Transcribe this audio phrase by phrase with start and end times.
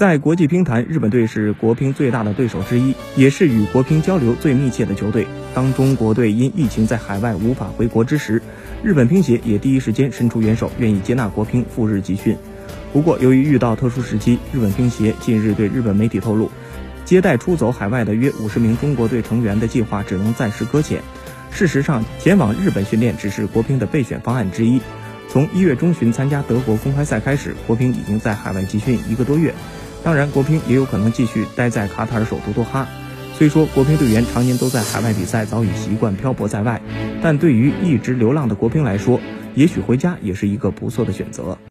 [0.00, 5.26] 在国际乒坛，日本队是国乒最大的对手之一，也是与国乒交流最密切的球队。
[5.54, 8.40] 当中国队因疫情在海外无法回国之时，
[8.82, 12.34] 日本乒协也第一时间伸出援手，愿意接纳国乒赴日集训。
[12.94, 16.50] 不过，由于遇到特殊时期，日本乒协近日对日本媒体透露，
[17.04, 21.02] 接待出走海外的约五十名中国队成员的计划只能暂时搁浅。
[21.50, 24.80] 事实上，前往日本训练只是国乒的备选方案之一。
[25.28, 29.52] 从一月中旬参加德国公开赛开始，国乒已经在海外集训一个多月。
[30.02, 32.88] 当然，国乒也有可能继续待在卡塔尔首都多哈。
[33.36, 36.80] 虽说国乒队员常年都在海外比赛，早已习惯漂泊在外，
[37.22, 39.20] 但对于一直流浪的国乒来说，
[39.54, 41.56] 也许回家也是一个不错的选择。